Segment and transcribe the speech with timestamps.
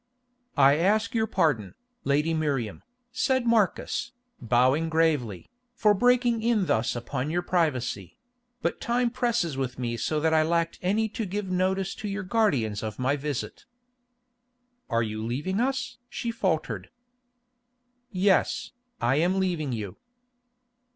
[0.57, 7.29] "I ask your pardon, Lady Miriam," said Marcus, bowing gravely, "for breaking in thus upon
[7.29, 8.17] your privacy;
[8.63, 12.23] but time presses with me so that I lacked any to give notice to your
[12.23, 13.65] guardians of my visit."
[14.89, 16.89] "Are you leaving us?" she faltered.
[18.11, 19.97] "Yes, I am leaving you."